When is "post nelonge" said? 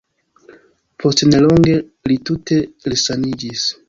1.03-1.75